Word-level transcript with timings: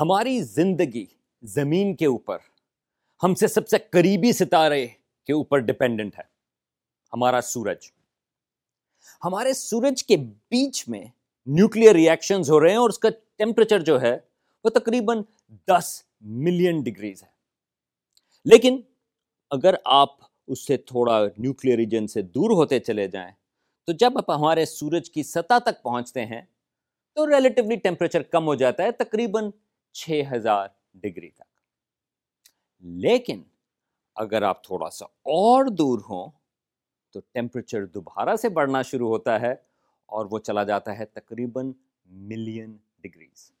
ہماری 0.00 0.42
زندگی 0.42 1.06
زمین 1.42 1.96
کے 1.96 2.06
اوپر، 2.06 2.38
ہم 3.22 3.34
سے 3.34 3.46
سب 3.46 3.68
سے 3.68 3.78
قریبی 3.78 4.32
ستارے 4.32 4.86
کے 5.26 5.32
اوپر 5.32 5.58
ڈپینڈنٹ 5.58 6.18
ہے، 6.18 6.22
ہمارا 7.12 7.40
سورج۔ 7.40 7.90
ہمارے 9.24 9.52
سورج 9.52 10.04
کے 10.04 10.16
بیچ 10.50 10.88
میں 10.88 11.04
نیوکلیر 11.46 11.92
ریئیکشنز 11.92 12.50
ہو 12.50 12.60
رہے 12.60 12.70
ہیں 12.70 12.76
اور 12.76 12.88
اس 12.88 12.98
کا 12.98 13.08
ٹیمپریچر 13.36 13.80
جو 13.80 14.00
ہے 14.00 14.18
وہ 14.64 14.70
تقریباً 14.70 15.22
دس 15.68 16.02
ملین 16.20 16.82
ڈگریز 16.82 17.22
ہے۔ 17.22 17.28
لیکن 18.44 18.80
اگر 19.50 19.74
آپ 19.84 20.08
اس 20.46 20.66
سے 20.66 20.76
تھوڑا 20.76 21.20
نیوکلیر 21.38 21.76
ریجن 21.76 22.06
سے 22.06 22.22
دور 22.22 22.50
ہوتے 22.50 22.78
چلے 22.80 23.08
جائیں، 23.08 23.32
تو 23.86 23.92
جب 23.92 24.18
آپ 24.18 24.30
ہمارے 24.30 24.64
سورج 24.64 25.10
کی 25.10 25.22
سطح 25.22 25.58
تک 25.58 25.82
پہنچتے 25.82 26.26
ہیں، 26.26 26.42
تو 27.14 27.26
ریلیٹیولی 27.26 27.76
ٹیمپریچر 27.76 28.22
کم 28.22 28.46
ہو 28.46 28.54
جاتا 28.54 28.82
ہے، 28.82 28.92
تقریباً 28.92 29.50
چھ 29.98 30.22
ہزار 30.32 30.68
ڈگری 30.94 31.30
تک۔ 31.30 31.60
لیکن 32.80 33.42
اگر 34.14 34.42
آپ 34.42 34.64
تھوڑا 34.64 34.90
سا 34.90 35.04
اور 35.04 35.64
دور 35.64 35.98
ہوں 35.98 36.30
تو 37.10 37.20
ٹیمپریچر 37.32 37.86
دوبارہ 37.86 38.36
سے 38.36 38.48
بڑھنا 38.48 38.82
شروع 38.82 39.08
ہوتا 39.08 39.40
ہے 39.40 39.52
اور 40.06 40.26
وہ 40.30 40.38
چلا 40.38 40.64
جاتا 40.64 40.98
ہے 40.98 41.04
تقریباً 41.04 41.72
ملین 42.04 42.76
ڈگریز۔ 42.98 43.52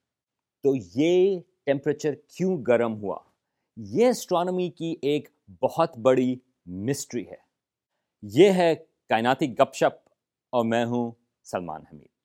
تو 0.62 0.72
یہ 0.94 1.40
ٹیمپریچر 1.64 2.14
کیوں 2.14 2.62
گرم 2.66 2.94
ہوا؟ 2.94 3.18
یہ 3.76 4.08
اسٹرانومی 4.08 4.70
کی 4.70 4.96
ایک 5.02 5.28
بہت 5.62 5.98
بڑی 5.98 6.36
مسٹری 6.66 7.28
ہے۔ 7.28 7.48
یہ 8.22 8.52
ہے 8.52 8.74
کائناتی 9.08 9.58
گپ 9.58 9.74
شپ 9.74 10.08
اور 10.50 10.64
میں 10.64 10.84
ہوں 10.84 11.12
سلمان 11.44 11.82
حمید۔ 11.92 12.17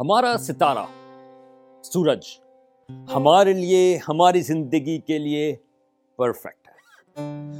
ہمارا 0.00 0.36
ستارہ، 0.38 0.84
سورج، 1.82 2.20
ہمارے 3.14 3.52
لیے، 3.52 3.98
ہماری 4.08 4.40
زندگی 4.40 4.98
کے 4.98 5.18
لیے 5.18 5.56
پرفیکٹ 6.16 6.68
ہے۔ 6.68 6.74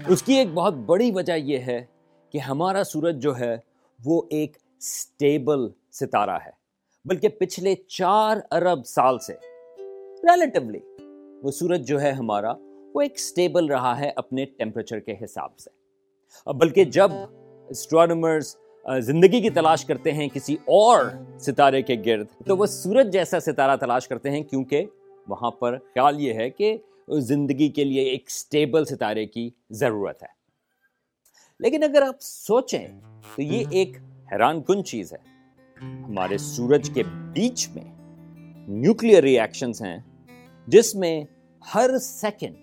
اس 0.08 0.22
کی 0.22 0.34
ایک 0.34 0.48
بہت 0.54 0.74
بڑی 0.74 1.10
وجہ 1.10 1.32
یہ 1.32 1.58
ہے 1.58 1.84
کہ 2.30 2.38
ہمارا 2.38 2.84
سورج 2.84 3.22
جو 3.22 3.38
ہے، 3.38 3.56
وہ 4.04 4.22
ایک 4.30 4.58
سٹیبل 4.80 5.68
ستارہ 5.92 6.38
ہے۔ 6.46 6.50
بلکہ 7.04 7.28
پچھلے 7.28 7.74
چار 7.74 8.36
ارب 8.50 8.86
سال 8.86 9.18
سے 9.18 9.32
ریلیٹیولی 10.22 11.04
وہ 11.42 11.50
سورج 11.50 11.88
جو 11.88 12.00
ہے 12.00 12.10
ہمارا، 12.10 12.52
وہ 12.94 13.00
ایک 13.00 13.18
سٹیبل 13.18 13.66
رہا 13.66 13.98
ہے 13.98 14.10
اپنے 14.16 14.44
ٹیمپریچر 14.44 15.00
کے 15.00 15.14
حساب 15.24 15.58
سے۔ 15.58 15.70
بلکہ 16.52 16.84
جب 16.84 17.10
اسٹرانومرز 17.68 18.56
زندگی 19.00 19.40
کی 19.40 19.50
تلاش 19.50 19.84
کرتے 19.84 20.12
ہیں 20.12 20.28
کسی 20.28 20.54
اور 20.54 21.04
ستارے 21.38 21.82
کے 21.82 21.96
گرد۔ 22.06 22.26
تو 22.46 22.56
وہ 22.56 22.66
سورج 22.66 23.12
جیسا 23.12 23.40
ستارہ 23.40 23.76
تلاش 23.76 24.08
کرتے 24.08 24.30
ہیں 24.30 24.42
کیونکہ 24.42 24.84
وہاں 25.28 25.50
پر 25.50 25.78
خیال 25.78 26.20
یہ 26.20 26.32
ہے 26.32 26.50
کہ 26.50 26.76
زندگی 27.08 27.68
کے 27.68 27.84
لیے 27.84 28.02
ایک 28.02 28.30
سٹیبل 28.30 28.84
ستارے 28.84 29.26
کی 29.26 29.50
ضرورت 29.70 30.22
ہے۔ 30.22 30.28
لیکن 31.60 31.82
اگر 31.82 32.02
آپ 32.02 32.16
سوچیں 32.20 32.88
تو 33.36 33.42
یہ 33.42 33.64
ایک 33.70 33.96
حیران 34.32 34.62
کن 34.62 34.84
چیز 34.84 35.12
ہے۔ 35.12 35.38
ہمارے 35.86 36.38
سورج 36.38 36.90
کے 36.90 37.02
بیچ 37.32 37.68
میں 37.68 37.84
نیوکلیر 38.68 39.22
ریئیکشنز 39.22 39.82
ہیں، 39.82 39.98
جس 40.66 40.94
میں 40.94 41.24
ہر 41.74 41.98
سیکنڈ 41.98 42.54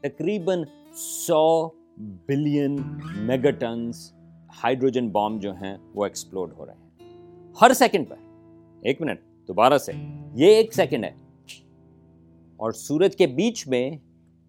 تقریباً 0.00 0.62
سو 0.94 1.68
بلین 1.96 2.82
میگاٹنس 3.16 4.12
ہائیڈروجن 4.64 5.08
بام 5.08 5.38
جو 5.38 5.52
ہیں 5.52 5.78
وہ 5.94 6.04
ایکسپلوڈ 6.04 6.52
ہو 6.56 6.66
رہے 6.66 6.72
ہیں۔ 6.72 6.90
ہر 7.62 7.72
سیکنڈ 7.72 8.08
پر، 8.08 8.16
ایک 8.82 9.00
منٹ، 9.00 9.20
دوبارہ 9.48 9.78
سے، 9.78 9.92
یہ 10.34 10.46
ایک 10.46 10.74
سیکنڈ 10.74 11.04
ہے۔ 11.04 11.12
اور 12.56 12.70
سورج 12.70 13.16
کے 13.16 13.26
بیچ 13.26 13.68
میں 13.68 13.90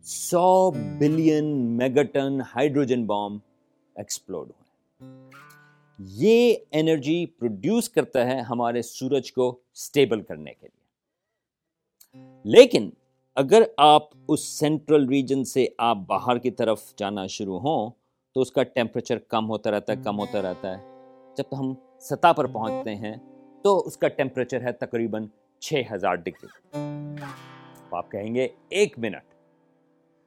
سو 0.03 0.71
billion 0.71 1.45
megaton 1.77 2.41
hydrogen 2.55 3.05
bomb 3.05 3.37
explode 3.95 4.49
ہوئے 4.49 4.63
یہ 5.99 6.55
انرجی 6.71 7.25
پروڈیوس 7.25 7.89
کرتا 7.89 8.25
ہے 8.25 8.39
ہمارے 8.41 8.81
سورج 8.81 9.33
کو 9.33 9.59
اسٹیبل 9.73 10.21
کرنے 10.21 10.53
کے 10.53 10.67
لیے۔ 10.67 10.83
لیکن 12.43 12.89
اگر 13.35 13.63
آپ 13.77 14.03
اس 14.27 14.39
سینٹرل 14.39 15.07
ریجن 15.07 15.43
سے 15.43 15.67
آپ 15.77 15.97
باہر 16.07 16.37
کی 16.37 16.51
طرف 16.51 16.95
جانا 16.95 17.27
شروع 17.27 17.59
ہوں 17.59 17.91
تو 18.33 18.41
اس 18.41 18.51
کا 18.51 18.63
ٹیمپریچر 18.63 19.17
کم 19.17 19.49
ہوتا 19.49 19.71
رہتا 19.71 19.93
ہے، 19.93 19.97
کم 20.03 20.19
ہوتا 20.19 20.41
رہتا 20.41 20.77
ہے۔ 20.77 20.83
جب 21.37 21.59
ہم 21.59 21.73
سطح 21.99 22.31
پر 22.31 22.45
پہنچتے 22.45 22.95
ہیں 22.95 23.15
تو 23.63 23.79
اس 23.79 23.97
کا 23.97 24.07
ٹیمپریچر 24.07 24.61
ہے 24.61 24.71
تقریباً 24.71 25.25
چھ 25.59 25.81
ہزار 25.91 26.15
ڈگری۔ 26.15 26.47
آپ 27.91 28.11
کہیں 28.11 28.35
گے، 28.35 28.47
ایک 28.69 28.99
منٹ۔ 28.99 29.33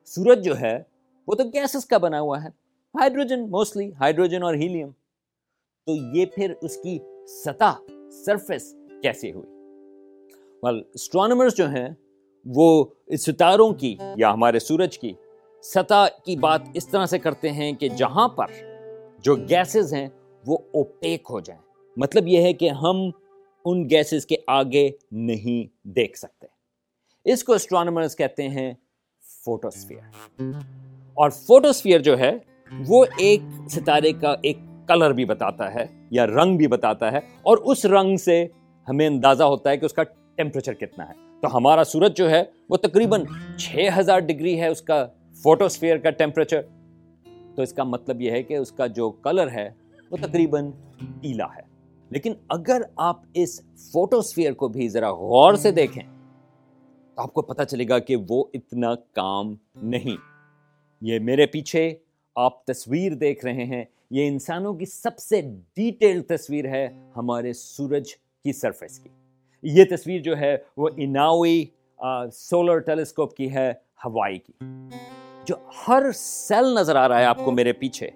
سورج 0.07 0.45
جو 0.45 0.61
ہے، 0.61 0.83
وہ 1.29 1.35
تو 1.35 1.45
گیسز 1.45 1.85
کا 1.85 1.99
بنا 1.99 2.21
ہوا 2.21 2.43
ہے۔ 2.43 2.49
ہائیڈروجن 2.95 3.51
موسٹلی 3.51 3.91
ہائیڈروجن 4.01 4.43
اور 4.43 4.55
ہیلیم۔ 4.55 4.89
تو 5.87 6.17
یہ 6.17 6.27
پھر 6.27 6.55
اس 6.63 6.77
کی 6.77 6.99
سطح 7.27 7.93
سرفیس 8.27 8.77
کیسے 9.03 9.33
ہوئی؟ 9.33 9.51
اسٹرانومرز 10.95 11.55
جو 11.55 11.69
ہیں، 11.69 11.89
وہ 12.55 12.85
ستاروں 13.19 13.73
کی 13.73 13.97
یا 14.17 14.33
ہمارے 14.33 14.59
سورج 14.59 14.99
کی 14.99 15.13
سطح 15.75 16.07
کی 16.25 16.37
بات 16.37 16.63
اس 16.75 16.89
طرح 16.89 17.07
سے 17.07 17.19
کرتے 17.19 17.51
ہیں 17.51 17.73
کہ 17.73 17.89
جہاں 17.89 18.29
پر 18.29 18.47
جو 19.23 19.35
گیسز 19.37 19.95
ہیں 19.95 20.09
وہ 20.47 20.59
اوپیک 20.75 21.27
ہو 21.31 21.41
جائیں۔ 21.41 21.63
مطلب 21.97 22.29
یہ 22.29 22.43
ہے 22.43 22.53
کہ 22.53 22.71
ہم 22.71 23.11
ان 23.65 23.91
گیسز 23.91 24.27
کے 24.27 24.37
آگے 24.47 24.91
نہیں 25.13 25.89
دیکھ 25.89 26.19
سکتے۔ 26.19 26.47
اس 27.33 27.45
کو 27.45 27.53
اسٹرانومرز 27.53 28.17
کہتے 28.17 28.49
ہیں 28.49 28.73
فوٹوسفیئر 29.45 30.01
اور 31.15 31.31
فوٹوسفیئر 31.31 32.01
جو 32.01 32.19
ہے 32.19 32.33
وہ 32.87 33.05
ایک 33.19 33.41
ستارے 33.71 34.13
کا 34.13 34.35
ایک 34.43 34.59
کلر 34.89 35.11
بھی 35.11 35.25
بتاتا 35.25 35.75
ہے 35.75 35.87
یا 36.11 36.27
رنگ 36.27 36.57
بھی 36.57 36.67
بتاتا 36.67 37.13
ہے 37.13 37.19
اور 37.19 37.57
اس 37.57 37.85
رنگ 37.85 38.17
سے 38.17 38.47
ہمیں 38.89 39.07
اندازہ 39.07 39.45
ہوتا 39.45 39.71
ہے 39.71 39.77
کہ 39.77 39.85
اس 39.85 39.93
کا 39.93 40.03
ٹیمپریچر 40.35 40.73
کتنا 40.73 41.09
ہے۔ 41.09 41.15
تو 41.41 41.57
ہمارا 41.57 41.85
سورج 41.85 42.17
جو 42.17 42.31
ہے 42.31 42.45
وہ 42.69 42.77
تقریباً 42.77 43.25
چھ 43.59 43.89
ہزار 43.99 44.19
ڈگری 44.19 44.61
ہے، 44.61 44.69
اس 44.69 44.83
کا 44.83 45.07
فوٹوسفیئر 45.45 45.97
کا 45.97 46.11
ٹیمپریچر 46.11 46.63
تو 47.57 47.63
اس 47.63 47.73
کا 47.73 47.85
مطلب 47.85 48.21
یہ 48.21 48.31
ہے 48.31 48.43
کہ 48.43 48.57
اس 48.57 48.73
کا 48.73 48.87
جو 48.87 49.11
کلر 49.11 49.51
ہے 49.53 49.69
وہ 50.11 50.17
تقریباً 50.17 50.71
پیلا 51.21 51.47
ہے. 51.57 51.63
لیکن 52.11 52.33
اگر 52.49 52.83
آپ 52.97 53.21
اس 53.35 53.61
فوٹوسفیئر 53.93 54.53
کو 54.53 54.69
بھی 54.69 54.89
ذرا 54.89 55.11
غور 55.13 55.55
سے 55.55 55.71
دیکھیں، 55.71 56.03
تو 56.03 57.23
آپ 57.23 57.33
کو 57.33 57.43
پتا 57.43 57.65
چلے 57.65 57.89
گا 57.89 57.99
کہ 57.99 58.17
وہ 58.29 58.45
اتنا 58.55 58.95
کام 58.95 59.55
نہیں. 59.85 60.17
یہ 61.03 61.19
میرے 61.19 61.47
پیچھے 61.47 61.93
آپ 62.37 62.65
تصویر 62.67 63.15
دیکھ 63.15 63.45
رہے 63.45 63.65
ہیں. 63.65 63.85
یہ 64.11 64.29
انسانوں 64.29 64.75
کی 64.75 64.87
سب 64.87 65.19
سے 65.19 65.41
ڈیٹیل 65.77 66.23
تصویر 66.23 66.65
ہے 66.65 66.87
ہمارے 67.17 67.53
سورج 67.53 68.15
کی 68.15 68.53
سرفیس 68.53 68.99
کی. 68.99 69.09
یہ 69.65 69.85
تصویر 69.91 70.23
جو 70.23 70.37
ہے 70.39 70.57
وہ 70.77 70.89
اناوی 70.97 71.65
سولر 72.33 72.79
ٹیلیسکوپ 72.79 73.37
کی 73.37 73.53
ہے، 73.55 73.71
ہوائی 74.05 74.39
کی. 74.39 74.53
جو 75.47 75.55
ہر 75.89 76.03
سیل 76.15 76.75
نظر 76.75 76.97
آ 76.97 77.09
رہا 77.09 77.19
ہے 77.19 77.25
آپ 77.25 77.45
کو 77.45 77.51
میرے 77.51 77.73
پیچھے، 77.73 78.11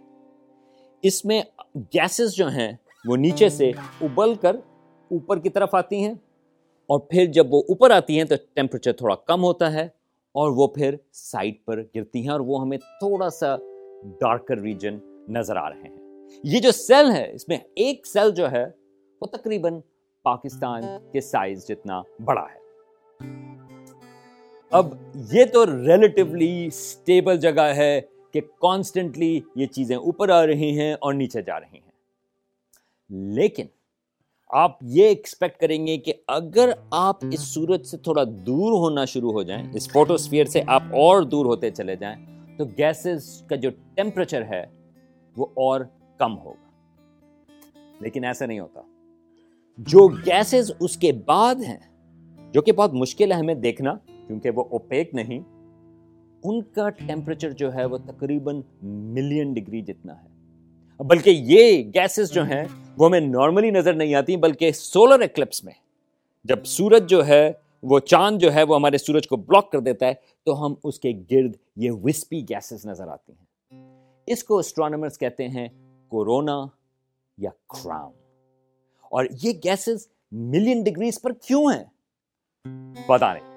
اس 1.03 1.25
میں 1.25 1.43
گیسز 1.77 2.33
جو 2.33 2.49
ہیں 2.49 2.73
وہ 3.05 3.17
نیچے 3.17 3.49
سے 3.49 3.71
ابل 4.01 4.35
کر 4.35 4.57
اوپر 5.11 5.39
کی 5.39 5.49
طرف 5.49 5.75
آتی 5.75 6.05
ہیں 6.05 6.15
اور 6.89 7.01
پھر 7.01 7.25
جب 7.25 7.55
وہ 7.55 7.63
اوپر 7.69 7.91
آتی 7.91 8.17
ہیں 8.17 8.25
تو 8.25 8.35
ٹیمپریچر 8.55 8.93
تھوڑا 8.93 9.15
کم 9.15 9.45
ہوتا 9.45 9.73
ہے 9.73 9.85
اور 10.35 10.53
وہ 10.57 10.67
پھر 10.67 10.95
سائڈ 11.13 11.55
پر 11.65 11.83
گرتی 11.95 12.23
ہیں 12.23 12.31
اور 12.31 12.41
وہ 12.41 12.61
ہمیں 12.61 12.79
تھوڑا 12.79 13.31
سا 13.31 13.57
ڈارکر 14.21 14.59
ریجن 14.59 14.99
نظر 15.29 15.57
آ 15.57 15.69
رہے 15.71 15.89
ہیں۔ 15.89 15.97
یہ 16.45 16.61
جو 16.61 16.73
سیل 16.73 17.11
ہے، 17.11 17.31
اس 17.33 17.49
میں 17.49 17.57
ایک 17.75 18.07
سیل 18.07 18.31
جو 18.31 18.51
ہے 18.51 18.65
وہ 19.21 19.27
تقریباً 19.27 19.81
پاکستان 20.23 20.83
کے 21.13 21.21
سائز 21.21 21.67
جتنا 21.69 22.03
بڑا 22.25 22.45
ہے۔ 22.45 22.59
اب 24.71 24.87
یہ 25.33 25.45
تو 25.45 25.67
ریلیٹیولی 25.67 26.71
سٹیبل 26.71 27.37
جگہ 27.41 27.61
ہے 27.61 28.01
کہ 28.33 28.41
کانسٹنٹلی 28.41 29.41
یہ 29.57 29.67
چیزیں 29.67 29.97
اوپر 29.97 30.29
آ 30.29 30.47
رہی 30.47 30.81
ہیں 30.81 30.93
اور 30.93 31.15
نیچے 31.15 31.43
جا 31.43 31.61
رہی 31.61 31.79
ہیں۔ 31.79 31.91
لیکن 33.35 33.67
آپ 34.49 34.79
یہ 34.83 35.07
ایکسپیکٹ 35.07 35.61
کریں 35.61 35.87
گے 35.87 35.99
کہ 35.99 36.13
اگر 36.29 36.71
آپ 36.91 37.17
اس 37.33 37.41
سورج 37.41 37.87
سے 37.87 37.97
تھوڑا 37.97 38.25
دور 38.25 38.73
ہونا 38.73 39.05
شروع 39.05 39.33
ہو 39.33 39.43
جائیں، 39.43 39.73
اس 39.75 39.93
فوٹوسفیئر 39.93 40.45
سے 40.45 40.63
آپ 40.67 40.83
اور 40.83 41.23
دور 41.23 41.47
ہوتے 41.47 41.71
چلے 41.71 41.97
جائیں، 41.97 42.27
تو 42.57 42.65
گیسز 42.65 43.43
کا 43.43 43.57
جو 43.57 43.71
ٹیمپریچر 43.95 44.43
ہے 44.43 44.67
وہ 45.37 45.47
اور 45.55 45.81
کم 46.19 46.39
ہوگا۔ 46.39 46.71
لیکن 48.01 48.25
ایسا 48.25 48.47
نہیں 48.47 48.61
ہوتا۔ 48.61 48.81
جو 49.79 50.09
گیسز 50.09 50.73
اس 50.81 50.97
کے 50.97 51.13
بعد 51.13 51.55
ہیں، 51.55 51.79
جو 52.53 52.63
کہ 52.63 52.73
بہت 52.73 52.95
مشکل 52.95 53.33
ہے 53.33 53.37
ہمیں 53.37 53.55
دیکھنا 53.55 53.95
کیونکہ 54.31 54.51
وہ 54.51 54.65
اوپیک 54.71 55.15
نہیں، 55.15 55.41
ان 56.45 56.63
کا 56.63 56.89
ٹیمپریچر 56.89 57.51
جو 57.51 57.75
ہے 57.75 57.85
وہ 57.85 57.99
تقریباً 57.99 58.61
ملین 58.83 59.53
ڈگری 59.53 59.83
جتنا 59.83 60.23
ہے۔ 60.23 60.29
بلکہ 61.05 61.31
یہ 61.31 61.83
گیسز 61.85 62.33
جو 62.33 62.45
ہیں 62.45 62.65
وہ 62.99 63.07
ہمیں 63.07 63.21
نارملی 63.21 63.71
نظر 63.71 63.93
نہیں 63.93 64.15
آتی، 64.15 64.37
بلکہ 64.37 64.73
سولر 64.73 65.21
ایکلپس 65.21 65.65
میں۔ 65.65 65.73
جب 66.45 66.65
سورج 66.65 67.11
جو 67.11 67.27
ہے، 67.27 67.53
وہ 67.83 68.01
چاند 68.01 68.39
جو 68.39 68.55
ہے، 68.55 68.63
وہ 68.63 68.75
ہمارے 68.75 68.99
سورج 68.99 69.29
کو 69.29 69.37
بلاک 69.37 69.73
کر 69.73 69.81
دیتا 69.81 70.07
ہے، 70.07 70.15
تو 70.45 70.67
ہم 70.67 70.75
اس 70.85 71.01
کے 71.01 71.13
گرد 71.31 71.57
یہ 71.77 71.91
وسپی 71.91 72.43
گیسز 72.43 72.87
نظر 72.87 73.09
آتی 73.09 73.33
ہیں۔ 73.33 73.45
اس 74.27 74.45
کو 74.45 74.59
اسٹرانومرز 74.59 75.19
کہتے 75.19 75.49
ہیں 75.49 75.69
کورونا 76.09 76.67
یا 77.39 77.51
کراؤن 77.51 78.13
اور 79.03 79.25
یہ 79.43 79.53
گیسز 79.65 80.09
ملین 80.33 80.83
ڈگریز 80.83 81.21
پر 81.23 81.33
کیوں 81.33 81.65
ہیں؟ 81.65 81.85
بتا 83.07 83.35
رہے 83.35 83.50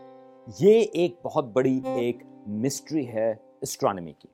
یہ 0.60 0.86
ایک 0.94 1.16
بہت 1.24 1.46
بڑی 1.46 1.82
ایک 1.86 2.18
مسٹری 2.48 3.08
ہے 3.08 3.34
اسٹرانمی 3.62 4.14
کی۔ 4.20 4.28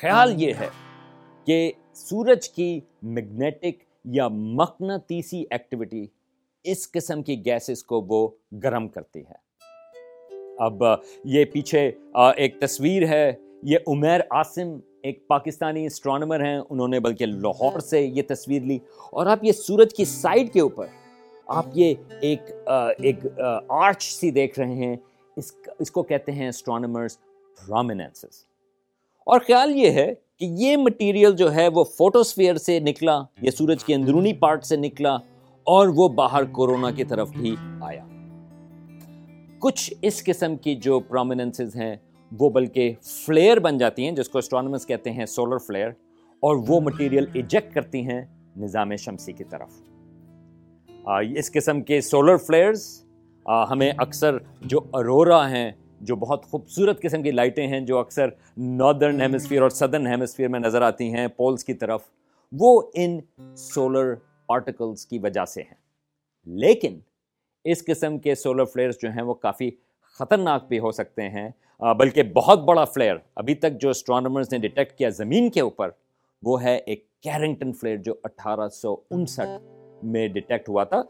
خیال 0.00 0.42
یہ 0.42 0.52
ہے 0.60 0.68
کہ 1.44 1.72
سورج 1.94 2.50
کی 2.50 2.80
میگنیٹک 3.02 3.82
یا 4.04 4.28
مقناطیسی 4.28 5.44
ایکٹیویٹی 5.50 6.06
اس 6.64 6.90
قسم 6.90 7.22
کی 7.22 7.44
گیسز 7.44 7.84
کو 7.84 8.00
وہ 8.00 8.28
گرم 8.62 8.88
کرتی 8.88 9.20
ہے۔ 9.20 9.50
اب 10.58 10.82
یہ 11.24 11.44
پیچھے 11.44 11.90
ایک 12.36 12.60
تصویر 12.60 13.08
ہے۔ 13.08 13.32
یہ 13.62 13.78
عمیر 13.86 14.20
عاصم 14.30 14.78
ایک 15.02 15.28
پاکستانی 15.28 15.86
اسٹرانومر 15.86 16.44
ہیں۔ 16.44 16.60
انہوں 16.70 16.88
نے 16.88 17.00
بلکہ 17.00 17.26
لاہور 17.26 17.78
سے 17.78 18.00
یہ 18.00 18.22
تصویر 18.28 18.62
لی۔ 18.62 18.78
اور 19.12 19.26
آپ 19.26 19.44
یہ 19.44 19.52
سورج 19.52 19.94
کی 19.94 20.04
سائڈ 20.04 20.52
کے 20.52 20.60
اوپر 20.60 20.86
آپ 21.50 21.66
یہ 21.74 21.94
ایک 22.20 22.50
ایک 22.98 23.24
آرچ 23.68 24.02
سی 24.02 24.30
دیکھ 24.30 24.58
رہے 24.58 24.74
ہیں، 24.74 24.96
اس 25.36 25.52
اس 25.78 25.90
کو 25.90 26.02
کہتے 26.02 26.32
ہیں 26.32 26.48
اسٹرانومرز 26.48 27.16
پرومیننسز 27.58 28.44
اور 29.26 29.40
خیال 29.46 29.76
یہ 29.76 29.90
ہے 29.90 30.12
کہ 30.38 30.46
یہ 30.58 30.76
مٹیریل 30.76 31.36
جو 31.36 31.52
ہے 31.54 31.66
وہ 31.74 31.84
فوٹوسفیئر 31.96 32.56
سے 32.56 32.78
نکلا، 32.80 33.18
یہ 33.42 33.50
سورج 33.50 33.84
کے 33.84 33.94
اندرونی 33.94 34.32
پارٹ 34.34 34.64
سے 34.64 34.76
نکلا 34.76 35.14
اور 35.66 35.88
وہ 35.96 36.08
باہر 36.14 36.44
کورونا 36.52 36.90
کی 36.90 37.04
طرف 37.04 37.30
بھی 37.30 37.54
آیا۔ 37.80 38.04
کچھ 39.62 39.92
اس 40.02 40.22
قسم 40.24 40.56
کی 40.56 40.74
جو 40.76 41.00
پرومیننسز 41.00 41.76
ہیں، 41.76 41.94
وہ 42.32 42.50
بلکہ 42.50 42.94
فلیئر 43.04 43.58
بن 43.60 43.78
جاتی 43.78 44.04
ہیں، 44.04 44.12
جس 44.12 44.28
کو 44.28 44.38
اسٹرانومرز 44.38 44.86
کہتے 44.86 45.10
ہیں 45.10 45.26
سولر 45.26 45.58
فلیئر 45.66 45.90
اور 46.42 46.64
وہ 46.68 46.80
مٹیریل 46.80 47.26
ایجیکٹ 47.34 47.74
کرتی 47.74 48.06
ہیں 48.06 48.20
نظام 48.56 48.96
شمسی 48.96 49.32
کی 49.32 49.44
طرف۔ 49.44 49.80
اس 51.06 51.52
قسم 51.52 51.82
کے 51.82 52.00
سولر 52.00 52.36
فلیئرز 52.36 53.04
ہمیں 53.70 53.92
اکثر 53.98 54.36
جو 54.60 54.80
ارورا 54.92 55.50
ہیں، 55.50 55.72
جو 56.00 56.16
بہت 56.16 56.44
خوبصورت 56.44 57.02
قسم 57.02 57.22
کی 57.22 57.30
لائٹیں 57.30 57.66
ہیں، 57.66 57.80
جو 57.80 57.98
اکثر 57.98 58.28
ناردرن 58.56 59.20
ہیمسفیئر 59.20 59.62
اور 59.62 59.70
سدرن 59.70 60.06
ہیمسفیئر 60.06 60.48
میں 60.48 60.60
نظر 60.60 60.82
آتی 60.82 61.12
ہیں 61.14 61.28
پولز 61.28 61.64
کی 61.64 61.74
طرف، 61.74 62.00
وہ 62.52 62.82
ان 62.94 63.18
سولر 63.56 64.14
پارٹیکلز 64.46 65.06
کی 65.06 65.18
وجہ 65.18 65.44
سے 65.44 65.62
ہیں۔ 65.62 65.74
لیکن 66.46 66.98
اس 67.64 67.84
قسم 67.84 68.18
کے 68.18 68.34
سولر 68.34 68.64
فلیئرز 68.64 68.94
جو 69.02 69.10
ہیں، 69.10 69.22
وہ 69.22 69.34
کافی 69.34 69.70
خطرناک 70.18 70.68
بھی 70.68 70.78
ہو 70.78 70.92
سکتے 70.92 71.28
ہیں۔ 71.28 71.48
بلکہ 71.98 72.22
بہت 72.22 72.60
بڑا 72.60 72.84
فلیئر 72.84 73.16
ابھی 73.34 73.54
تک 73.54 73.80
جو 73.80 73.90
اسٹرانومرز 73.90 74.52
نے 74.52 74.58
ڈیٹیکٹ 74.58 74.98
کیا 74.98 75.08
زمین 75.08 75.50
کے 75.50 75.60
اوپر، 75.60 75.90
وہ 76.42 76.62
ہے 76.62 76.76
ایک 76.76 77.06
کیرنگٹن 77.20 77.72
فلیئر 77.72 77.96
جو 77.96 78.14
اٹھارہ 78.24 78.68
سو 78.68 78.96
انسٹھ 79.10 79.62
میں 80.02 80.26
ڈیٹیکٹ 80.28 80.68
ہوا 80.68 80.84
تھا 80.84 81.02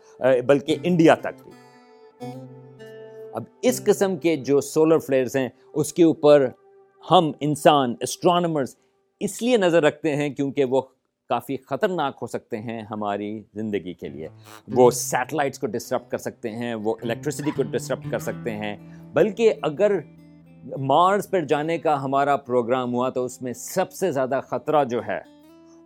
بلکہ 0.46 0.76
انڈیا 0.82 1.14
تک 1.14 1.42
بھی۔ 1.44 2.31
اب 3.34 3.44
اس 3.62 3.84
قسم 3.84 4.16
کے 4.16 4.37
جو 4.37 4.60
سولر 4.60 4.98
فلیئرز 4.98 5.37
ہیں، 5.37 5.48
اس 5.72 5.92
کے 5.92 6.04
اوپر 6.04 6.48
ہم 7.10 7.31
انسان 7.40 7.94
اسٹرانومرز 8.00 8.76
اس 9.20 9.42
لیے 9.42 9.56
نظر 9.56 9.82
رکھتے 9.82 10.16
ہیں 10.16 10.28
کیونکہ 10.28 10.64
وہ 10.64 10.81
کافی 11.31 11.56
خطرناک 11.56 12.19
ہو 12.22 12.26
سکتے 12.26 12.58
ہیں 12.58 12.81
ہماری 12.90 13.42
زندگی 13.54 13.92
کے 13.94 14.08
لیے۔ 14.08 14.28
وہ 14.75 14.90
سیٹلائٹس 14.90 15.58
کو 15.58 15.66
ڈسٹرپ 15.66 16.10
کر 16.10 16.19
سکتے 16.19 16.50
ہیں، 16.50 16.75
وہ 16.75 16.94
الیکٹریسٹی 17.02 17.50
کو 17.56 17.62
ڈسٹرپ 17.62 18.10
کر 18.10 18.19
سکتے 18.19 18.50
ہیں۔ 18.50 18.76
بلکہ 19.12 19.52
اگر 19.62 19.98
مارس 20.78 21.31
پر 21.31 21.40
جانے 21.40 21.78
کا 21.78 22.02
ہمارا 22.04 22.37
پروگرام 22.37 22.94
ہوا 22.94 23.08
تو 23.10 23.25
اس 23.25 23.40
میں 23.42 23.52
سب 23.52 23.92
سے 23.92 24.10
زیادہ 24.12 24.40
خطرہ 24.46 24.84
جو 24.84 25.00
ہے 25.06 25.20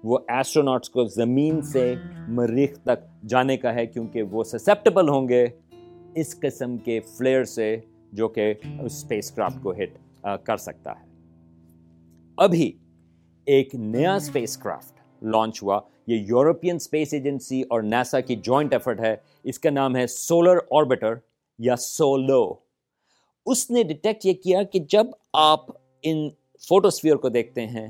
وہ 0.04 0.18
ایسٹروناٹس 0.28 0.90
کو 0.90 1.04
زمین 1.04 1.62
سے 1.62 1.94
مریخ 2.28 2.78
تک 2.82 3.28
جانے 3.28 3.56
کا 3.56 3.74
ہے 3.74 3.86
کیونکہ 3.86 4.22
وہ 4.22 4.44
سسیپٹیبل 4.44 5.08
ہوں 5.08 5.28
گے 5.28 5.46
اس 6.14 6.40
قسم 6.40 6.76
کے 6.78 7.00
فلیئر 7.00 7.44
سے 7.44 7.76
جو 8.12 8.28
کہ 8.28 8.54
اسپیس 8.84 9.30
کرافٹ 9.30 9.62
کو 9.62 9.72
ہٹ 9.72 10.22
کر 10.44 10.56
سکتا 10.56 10.90
ہے۔ 10.90 11.04
ابھی 12.36 12.72
ایک 13.46 13.74
نیا 13.74 14.14
اسپیس 14.14 14.56
کرافٹ 14.56 15.24
لانچ 15.24 15.62
ہوا، 15.62 15.80
یہ 16.06 16.24
یورپین 16.28 16.76
اسپیس 16.76 17.14
ایجنسی 17.14 17.62
اور 17.62 17.82
نیسا 17.82 18.20
کی 18.20 18.36
جوائنٹ 18.36 18.72
ایفرٹ 18.72 19.00
ہے۔ 19.00 19.16
اس 19.44 19.58
کا 19.58 19.70
نام 19.70 19.96
ہے 19.96 20.06
سولر 20.06 20.58
آربیٹر 20.70 21.14
یا 21.58 21.76
سولو 21.76 22.44
اس 23.46 23.70
نے 23.70 23.82
ڈیٹیکٹ 23.82 24.26
یہ 24.26 24.32
کیا 24.32 24.62
کہ 24.62 24.78
جب 24.78 25.06
آپ 25.32 25.70
ان 26.02 26.28
فوٹوسفیئر 26.68 27.16
کو 27.16 27.28
دیکھتے 27.28 27.66
ہیں 27.66 27.88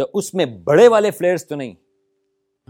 تو 0.00 0.06
اس 0.14 0.34
میں 0.34 0.46
بڑے 0.46 0.88
والے 0.88 1.10
فلیئرز 1.10 1.46
تو 1.46 1.54
نہیں 1.54 1.74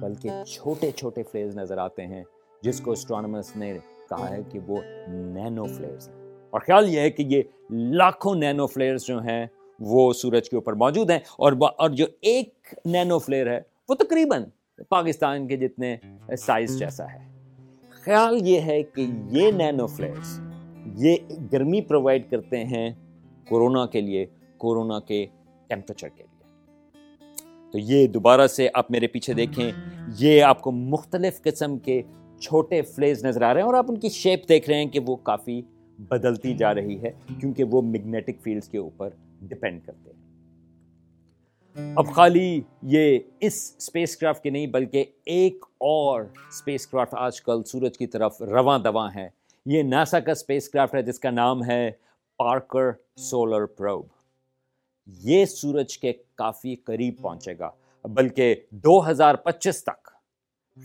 بلکہ 0.00 0.30
چھوٹے 0.46 0.90
چھوٹے 0.90 1.22
فلیئرز 1.22 1.56
نظر 1.56 1.78
آتے 1.78 2.06
ہیں 2.06 2.24
جس 2.62 2.80
کو 2.80 2.92
اسٹرانومرس 2.92 3.56
نے 3.56 3.78
کہا 4.08 4.30
ہے 4.30 4.38
کہ 4.48 4.58
وہ 4.66 4.76
نینو 5.08 5.64
فلیئرز 5.64 6.08
ہیں۔ 6.08 6.16
اور 6.50 6.60
خیال 6.60 6.94
یہ 6.94 7.00
ہے 7.00 7.10
کہ 7.10 7.22
یہ 7.22 7.42
لاکھوں 7.70 8.34
نینو 8.34 8.66
فلیئرز 8.66 9.02
جو 9.04 9.20
ہیں 9.20 9.46
وہ 9.80 10.12
سورج 10.12 10.50
کے 10.50 10.56
اوپر 10.56 10.72
موجود 10.72 11.10
ہیں۔ 11.10 11.18
اور 11.18 11.52
اور 11.78 11.90
جو 11.90 12.06
ایک 12.20 12.74
نینو 12.84 13.18
فلیئر 13.18 13.46
ہے 13.46 13.60
وہ 13.88 13.94
تقریباً 13.94 14.44
پاکستان 14.88 15.48
کے 15.48 15.56
جتنے 15.56 15.96
سائز 16.38 16.78
جیسا 16.78 17.12
ہے۔ 17.12 17.28
خیال 17.90 18.48
یہ 18.48 18.60
ہے 18.60 18.82
کہ 18.82 19.06
یہ 19.30 19.52
نینو 19.52 19.86
فلیئرز 19.86 20.40
یہ 20.96 21.16
گرمی 21.52 21.80
پرووائڈ 21.80 22.30
کرتے 22.30 22.64
ہیں 22.64 22.90
کورونا 23.48 23.86
کے 23.86 24.00
لیے 24.00 24.26
کورونا 24.58 25.00
کے 25.00 25.26
ٹیمپریچر 25.66 26.08
کے 26.08 26.22
لیے۔ 26.22 26.39
تو 27.72 27.78
یہ 27.78 28.06
دوبارہ 28.06 28.46
سے 28.46 28.68
آپ 28.74 28.90
میرے 28.90 29.06
پیچھے 29.06 29.32
دیکھیں۔ 29.32 29.70
یہ 30.18 30.42
آپ 30.42 30.62
کو 30.62 30.72
مختلف 30.72 31.42
قسم 31.42 31.78
کے 31.78 32.02
چھوٹے 32.40 32.82
فلیز 32.82 33.24
نظر 33.24 33.42
آ 33.42 33.54
رہے 33.54 33.60
ہیں 33.60 33.66
اور 33.66 33.74
آپ 33.74 33.86
ان 33.88 33.98
کی 34.00 34.08
شیپ 34.08 34.48
دیکھ 34.48 34.70
رہے 34.70 34.78
ہیں 34.78 34.90
کہ 34.90 35.00
وہ 35.06 35.16
کافی 35.16 35.62
بدلتی 35.98 36.54
جا 36.54 36.74
رہی 36.74 37.02
ہے 37.02 37.10
کیونکہ 37.40 37.64
وہ 37.64 37.82
میگنیٹک 37.82 38.42
فیلڈز 38.42 38.68
کے 38.68 38.78
اوپر 38.78 39.08
ڈپینڈ 39.40 39.80
کرتے 39.86 40.10
ہیں۔ 40.10 40.20
اب 41.96 42.06
خالی 42.12 42.60
یہ 42.82 43.18
اس 43.40 43.74
اسپیس 43.78 44.16
کرافٹ 44.16 44.42
کے 44.42 44.50
نہیں 44.50 44.66
بلکہ 44.66 45.04
ایک 45.24 45.64
اور 45.78 46.22
اسپیس 46.48 46.86
کرافٹ 46.86 47.14
آج 47.14 47.42
کل 47.42 47.62
سورج 47.62 47.98
کی 47.98 48.06
طرف 48.06 48.42
رواں 48.42 48.78
دواں 48.78 49.10
ہے 49.14 49.28
یہ 49.66 49.82
ناسا 49.82 50.20
کا 50.20 50.32
اسپیس 50.32 50.68
کرافٹ 50.68 50.94
ہے 50.94 51.02
جس 51.02 51.18
کا 51.18 51.30
نام 51.30 51.64
ہے 51.64 51.90
پارکر 52.38 52.90
سولر 53.16 53.66
پروب 53.66 54.06
یہ 55.18 55.44
سورج 55.44 55.98
کے 55.98 56.12
کافی 56.12 56.76
قریب 56.76 57.14
پہنچے 57.22 57.54
گا۔ 57.58 57.70
بلکہ 58.04 58.54
دو 58.70 59.10
ہزار 59.10 59.34
پچیس 59.34 59.84
تک۔ 59.84 60.08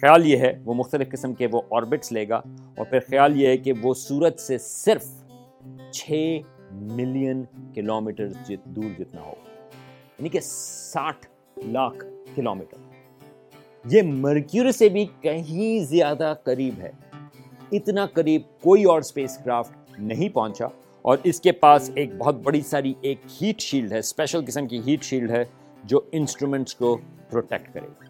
خیال 0.01 0.27
یہ 0.27 0.37
ہے 0.37 0.59
وہ 0.65 0.73
مختلف 0.73 1.09
قسم 1.09 1.33
کے 1.33 1.47
وہ 1.51 1.61
آربٹس 1.71 2.11
لے 2.11 2.29
گا۔ 2.29 2.37
اور 2.77 2.85
پھر 2.85 2.99
خیال 2.99 3.41
یہ 3.41 3.47
ہے 3.47 3.57
کہ 3.57 3.73
وہ 3.81 3.93
سورج 3.93 4.39
سے 4.39 4.57
صرف 4.57 5.07
چھ 5.91 6.39
ملین 6.71 7.43
کلو 7.75 8.01
میٹر 8.01 8.27
دور 8.65 9.01
جتنا 9.01 9.21
ہو۔ 9.21 9.33
یعنی 10.19 10.29
کہ 10.29 10.39
ساٹھ 10.43 11.27
لاکھ 11.57 12.05
کلو 12.35 12.55
میٹر 12.55 12.77
یہ 13.85 14.01
مرکیور 14.01 14.71
سے 14.71 14.89
بھی 14.89 15.05
کہیں 15.21 15.85
زیادہ 15.85 16.33
قریب 16.43 16.73
ہے۔ 16.79 16.91
اتنا 17.71 18.05
قریب 18.05 18.41
کوئی 18.61 18.83
اور 18.83 18.99
اسپیس 18.99 19.37
کرافٹ 19.37 19.99
نہیں 19.99 20.29
پہنچا۔ 20.29 20.67
اور 21.05 21.17
اس 21.23 21.41
کے 21.41 21.51
پاس 21.51 21.91
ایک 21.95 22.15
بہت 22.15 22.35
بڑی 22.35 22.61
ساری 22.61 22.93
ایک 23.01 23.17
ہیٹ 23.41 23.59
شیلڈ 23.59 23.91
ہے 23.93 23.99
اسپیشل 23.99 24.45
قسم 24.45 24.67
کی 24.67 24.81
ہیٹ 24.87 25.03
شیلڈ 25.03 25.31
ہے 25.31 25.43
جو 25.83 26.01
انسٹرومنٹس 26.11 26.75
کو 26.75 26.97
پروٹیکٹ 27.29 27.73
کرے 27.73 27.87
گی۔ 27.87 28.05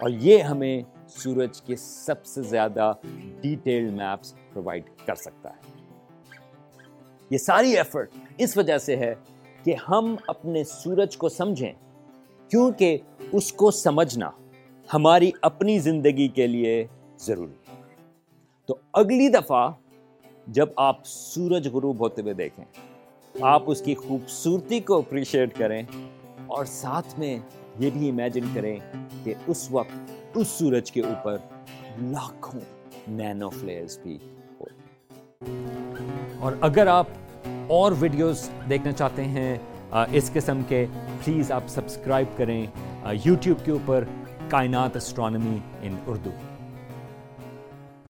اور 0.00 0.10
یہ 0.10 0.38
ہمیں 0.38 0.82
سورج 1.08 1.62
کے 1.62 1.76
سب 1.76 2.26
سے 2.26 2.42
زیادہ 2.42 2.92
ڈیٹیلڈ 3.40 3.92
میپس 3.92 4.34
پرووائڈ 4.52 4.82
کر 5.06 5.14
سکتا 5.14 5.50
ہے۔ 5.50 5.82
یہ 7.30 7.38
ساری 7.38 7.76
ایفرٹ 7.76 8.10
اس 8.38 8.56
وجہ 8.56 8.78
سے 8.78 8.96
ہے 8.96 9.14
کہ 9.64 9.74
ہم 9.88 10.16
اپنے 10.26 10.64
سورج 10.64 11.16
کو 11.16 11.28
سمجھیں، 11.28 11.72
کیونکہ 12.48 12.98
اس 13.32 13.52
کو 13.52 13.70
سمجھنا 13.70 14.30
ہماری 14.94 15.30
اپنی 15.42 15.78
زندگی 15.78 16.28
کے 16.28 16.46
لیے 16.46 16.86
ضروری 17.18 17.72
ہے۔ 17.72 17.74
تو 18.66 18.76
اگلی 18.92 19.28
دفعہ 19.28 19.70
جب 20.46 20.68
آپ 20.76 20.96
سورج 21.04 21.68
غروب 21.68 22.00
ہوتے 22.00 22.22
ہوئے 22.22 22.34
دیکھیں، 22.34 22.64
آپ 23.34 23.62
اس 23.66 23.80
کی 23.80 23.94
خوبصورتی 23.94 24.80
کو 24.80 24.98
اپریشیٹ 24.98 25.58
کریں 25.58 25.82
اور 26.46 26.64
ساتھ 26.64 27.18
میں 27.18 27.38
یہ 27.78 27.90
بھی 27.90 28.10
امیجن 28.10 28.44
کریں 28.54 28.76
کہ 29.24 29.34
اس 29.46 29.70
وقت 29.70 30.12
اس 30.34 30.48
سورج 30.48 30.92
کے 30.92 31.00
اوپر 31.00 31.36
لاکھوں 32.02 32.60
نینو 33.08 33.48
فلیئرز 33.50 33.98
بھی 33.98 34.18
ہو۔ 34.60 34.64
اور 36.40 36.52
اگر 36.60 36.86
آپ 36.86 37.06
اور 37.68 37.92
ویڈیوز 37.98 38.50
دیکھنا 38.68 38.92
چاہتے 38.92 39.24
ہیں 39.24 39.56
اس 40.12 40.30
قسم 40.32 40.62
کے 40.68 40.86
پلیز 41.24 41.52
آپ 41.52 41.62
سبسکرائب 41.68 42.26
کریں 42.36 42.66
یوٹیوب 43.24 43.64
کے 43.64 43.70
اوپر 43.70 44.04
کائنات 44.48 44.96
اسٹرانمی 44.96 45.58
ان 45.82 45.96
اردو 46.06 46.30